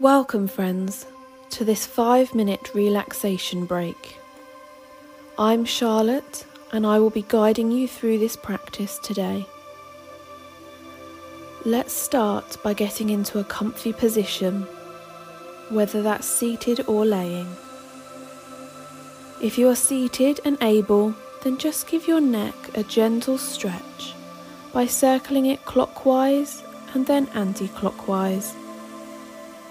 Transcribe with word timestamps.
Welcome, 0.00 0.46
friends, 0.46 1.06
to 1.50 1.64
this 1.64 1.84
five 1.84 2.32
minute 2.32 2.70
relaxation 2.72 3.66
break. 3.66 4.16
I'm 5.36 5.64
Charlotte, 5.64 6.46
and 6.70 6.86
I 6.86 7.00
will 7.00 7.10
be 7.10 7.24
guiding 7.26 7.72
you 7.72 7.88
through 7.88 8.18
this 8.18 8.36
practice 8.36 9.00
today. 9.00 9.44
Let's 11.64 11.92
start 11.92 12.58
by 12.62 12.74
getting 12.74 13.10
into 13.10 13.40
a 13.40 13.44
comfy 13.44 13.92
position, 13.92 14.62
whether 15.68 16.00
that's 16.00 16.28
seated 16.28 16.84
or 16.86 17.04
laying. 17.04 17.48
If 19.42 19.58
you 19.58 19.68
are 19.68 19.74
seated 19.74 20.38
and 20.44 20.58
able, 20.62 21.12
then 21.42 21.58
just 21.58 21.88
give 21.88 22.06
your 22.06 22.20
neck 22.20 22.54
a 22.76 22.84
gentle 22.84 23.36
stretch 23.36 24.14
by 24.72 24.86
circling 24.86 25.46
it 25.46 25.64
clockwise 25.64 26.62
and 26.94 27.04
then 27.04 27.26
anti 27.34 27.66
clockwise 27.66 28.54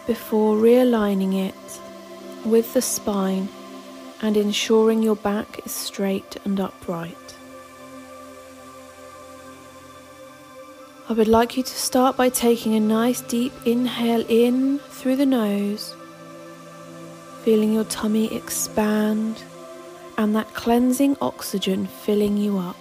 before 0.07 0.55
realigning 0.55 1.35
it 1.47 1.81
with 2.45 2.73
the 2.73 2.81
spine 2.81 3.49
and 4.21 4.37
ensuring 4.37 5.03
your 5.03 5.17
back 5.17 5.65
is 5.65 5.71
straight 5.73 6.37
and 6.45 6.59
upright. 6.59 7.35
I 11.09 11.13
would 11.13 11.27
like 11.27 11.55
you 11.55 11.63
to 11.63 11.69
start 11.69 12.17
by 12.17 12.29
taking 12.29 12.73
a 12.75 12.79
nice 12.79 13.21
deep 13.21 13.53
inhale 13.65 14.25
in 14.27 14.79
through 14.79 15.17
the 15.17 15.25
nose, 15.25 15.93
feeling 17.43 17.73
your 17.73 17.85
tummy 17.85 18.33
expand 18.33 19.43
and 20.17 20.35
that 20.35 20.53
cleansing 20.53 21.17
oxygen 21.21 21.85
filling 21.85 22.37
you 22.37 22.57
up. 22.57 22.75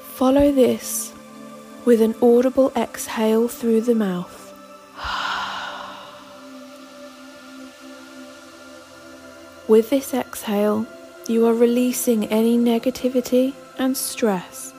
Follow 0.00 0.52
this 0.52 1.12
with 1.84 2.00
an 2.00 2.14
audible 2.22 2.72
exhale 2.76 3.48
through 3.48 3.80
the 3.82 3.94
mouth. 3.94 4.36
With 9.68 9.90
this 9.90 10.12
exhale, 10.12 10.86
you 11.28 11.46
are 11.46 11.54
releasing 11.54 12.26
any 12.26 12.58
negativity 12.58 13.54
and 13.78 13.96
stress 13.96 14.74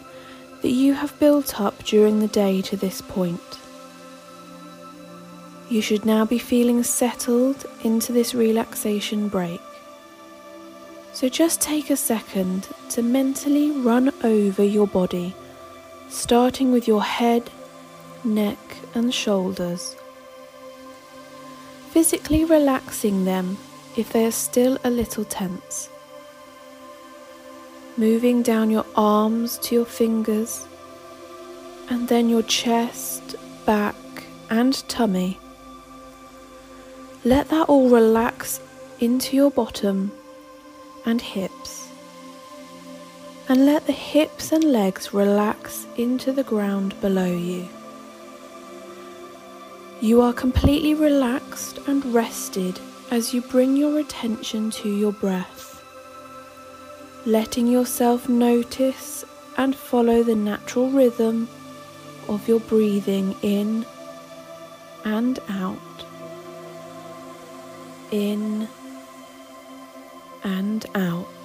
that 0.61 0.71
you 0.71 0.93
have 0.93 1.17
built 1.17 1.59
up 1.61 1.81
during 1.83 2.19
the 2.19 2.27
day 2.27 2.61
to 2.63 2.75
this 2.75 3.02
point. 3.02 3.59
You 5.69 5.81
should 5.81 6.05
now 6.05 6.25
be 6.25 6.38
feeling 6.38 6.83
settled 6.83 7.65
into 7.83 8.11
this 8.11 8.36
relaxation 8.36 9.30
break. 9.30 9.61
So 11.13 11.30
just 11.30 11.61
take 11.61 11.89
a 11.89 11.95
second 11.95 12.67
to 12.89 13.02
mentally 13.02 13.71
run 13.71 14.11
over 14.23 14.63
your 14.63 14.88
body, 14.88 15.33
starting 16.12 16.73
with 16.73 16.88
your 16.88 17.02
head, 17.02 17.50
neck, 18.23 18.59
and 18.94 19.14
shoulders. 19.14 19.95
Physically 21.92 22.44
relaxing 22.44 23.26
them 23.26 23.58
if 23.95 24.12
they 24.12 24.26
are 24.26 24.32
still 24.32 24.78
a 24.84 24.89
little 24.89 25.23
tense. 25.23 25.89
Moving 27.98 28.42
down 28.42 28.70
your 28.70 28.86
arms 28.95 29.58
to 29.59 29.76
your 29.76 29.86
fingers, 29.86 30.66
and 31.89 32.08
then 32.08 32.30
your 32.30 32.44
chest, 32.44 33.36
back, 33.66 33.95
and 34.50 34.73
tummy. 34.89 35.39
Let 37.23 37.50
that 37.50 37.70
all 37.70 37.89
relax 37.89 38.59
into 39.00 39.36
your 39.36 39.52
bottom 39.52 40.12
and 41.06 41.22
hips. 41.22 41.91
And 43.52 43.66
let 43.66 43.85
the 43.85 43.91
hips 43.91 44.53
and 44.53 44.63
legs 44.63 45.13
relax 45.13 45.85
into 45.97 46.31
the 46.31 46.41
ground 46.41 46.95
below 47.02 47.33
you. 47.33 47.67
You 49.99 50.21
are 50.21 50.31
completely 50.31 50.93
relaxed 50.93 51.77
and 51.86 52.14
rested 52.14 52.80
as 53.11 53.33
you 53.33 53.42
bring 53.42 53.76
your 53.76 53.99
attention 53.99 54.71
to 54.80 54.89
your 54.89 55.11
breath, 55.11 55.83
letting 57.26 57.67
yourself 57.67 58.30
notice 58.30 59.26
and 59.58 59.76
follow 59.76 60.23
the 60.23 60.37
natural 60.37 60.89
rhythm 60.89 61.49
of 62.30 62.47
your 62.47 62.61
breathing 62.61 63.36
in 63.42 63.86
and 65.03 65.39
out 65.49 66.05
in 68.11 68.70
and 70.42 70.86
out. 70.95 71.40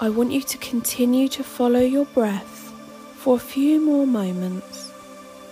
I 0.00 0.10
want 0.10 0.30
you 0.30 0.42
to 0.42 0.58
continue 0.58 1.26
to 1.30 1.42
follow 1.42 1.80
your 1.80 2.04
breath 2.04 2.72
for 3.16 3.34
a 3.34 3.40
few 3.40 3.80
more 3.80 4.06
moments 4.06 4.92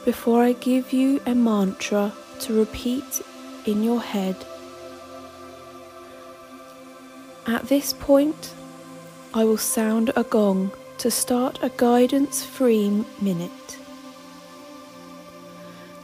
before 0.05 0.45
I 0.45 0.53
give 0.53 0.93
you 0.93 1.21
a 1.27 1.35
mantra 1.35 2.13
to 2.43 2.57
repeat 2.57 3.23
in 3.65 3.83
your 3.83 4.01
head. 4.01 4.37
At 7.45 7.67
this 7.67 7.93
point, 7.93 8.55
I 9.35 9.43
will 9.43 9.59
sound 9.59 10.13
a 10.15 10.23
gong 10.23 10.71
to 10.99 11.11
start 11.11 11.59
a 11.61 11.71
guidance 11.71 12.45
free 12.45 13.05
minute. 13.21 13.79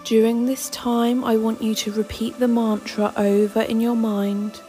During 0.03 0.47
this 0.47 0.69
time, 0.71 1.23
I 1.23 1.37
want 1.37 1.63
you 1.63 1.77
to 1.77 1.93
repeat 1.93 2.41
the 2.41 2.49
mantra 2.49 3.13
over 3.17 3.63
in 3.63 3.81
your 3.81 3.95
mind. 3.95 4.61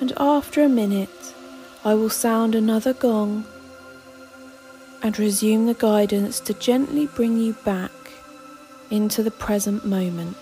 And 0.00 0.12
after 0.16 0.62
a 0.62 0.68
minute, 0.68 1.34
I 1.84 1.94
will 1.94 2.10
sound 2.10 2.54
another 2.54 2.92
gong 2.92 3.44
and 5.00 5.16
resume 5.16 5.66
the 5.66 5.74
guidance 5.74 6.40
to 6.40 6.54
gently 6.54 7.06
bring 7.06 7.38
you 7.38 7.52
back 7.64 7.92
into 8.90 9.22
the 9.22 9.30
present 9.30 9.84
moment. 9.84 10.36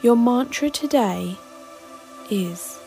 Your 0.00 0.16
mantra 0.16 0.70
today 0.70 1.36
is 2.30 2.78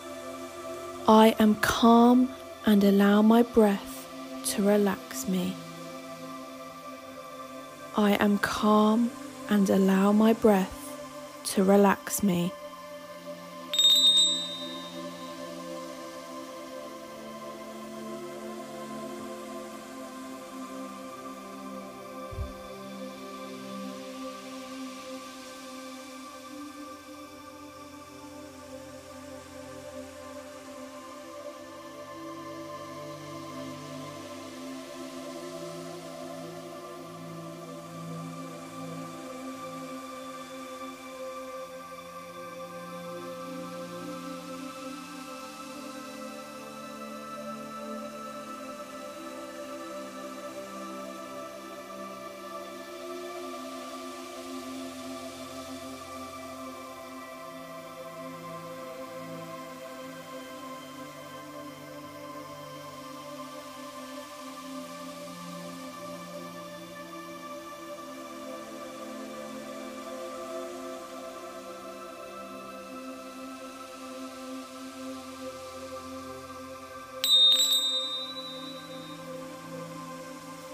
I 1.09 1.35
am 1.39 1.55
calm 1.55 2.29
and 2.65 2.81
allow 2.83 3.21
my 3.21 3.43
breath 3.43 4.07
to 4.45 4.63
relax 4.63 5.27
me. 5.27 5.53
I 7.97 8.13
am 8.13 8.37
calm 8.37 9.11
and 9.49 9.69
allow 9.69 10.13
my 10.13 10.31
breath 10.31 10.77
to 11.47 11.65
relax 11.65 12.23
me. 12.23 12.53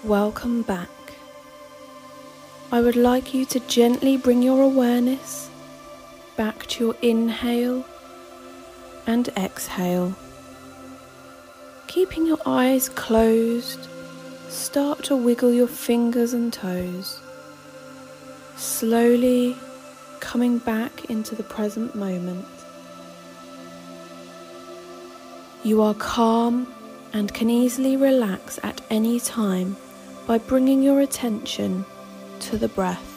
Welcome 0.08 0.62
back. 0.62 0.88
I 2.72 2.80
would 2.80 2.96
like 2.96 3.34
you 3.34 3.44
to 3.48 3.60
gently 3.60 4.16
bring 4.16 4.42
your 4.42 4.62
awareness 4.62 5.50
back 6.38 6.66
to 6.68 6.86
your 6.86 6.96
inhale 7.02 7.86
and 9.06 9.28
exhale. 9.36 10.16
Keeping 11.88 12.26
your 12.26 12.38
eyes 12.46 12.88
closed, 12.88 13.90
start 14.48 15.04
to 15.04 15.16
wiggle 15.18 15.52
your 15.52 15.68
fingers 15.68 16.32
and 16.32 16.54
toes, 16.54 17.20
slowly 18.56 19.58
coming 20.22 20.58
back 20.58 21.10
into 21.10 21.36
the 21.36 21.44
present 21.44 21.96
moment. 21.96 22.46
You 25.66 25.82
are 25.82 25.96
calm 25.96 26.74
and 27.12 27.34
can 27.34 27.50
easily 27.50 27.98
relax 27.98 28.58
at 28.64 28.80
any 28.90 29.20
time 29.20 29.76
by 30.28 30.38
bringing 30.38 30.84
your 30.84 31.00
attention 31.00 31.86
to 32.42 32.58
the 32.58 32.68
breath. 32.68 33.14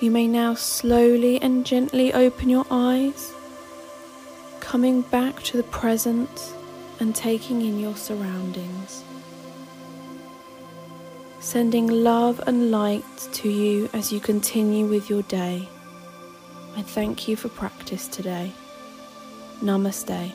You 0.00 0.10
may 0.10 0.26
now 0.26 0.54
slowly 0.54 1.40
and 1.40 1.64
gently 1.64 2.12
open 2.12 2.50
your 2.50 2.66
eyes, 2.70 3.32
coming 4.60 5.00
back 5.00 5.42
to 5.44 5.56
the 5.56 5.62
present 5.64 6.52
and 7.00 7.16
taking 7.16 7.62
in 7.62 7.80
your 7.80 7.96
surroundings. 7.96 9.02
Sending 11.40 11.86
love 11.88 12.38
and 12.46 12.70
light 12.70 13.28
to 13.32 13.48
you 13.48 13.88
as 13.94 14.12
you 14.12 14.20
continue 14.20 14.84
with 14.84 15.08
your 15.08 15.22
day. 15.22 15.66
I 16.76 16.82
thank 16.82 17.26
you 17.26 17.34
for 17.34 17.48
practice 17.48 18.08
today. 18.08 18.52
Namaste. 19.62 20.32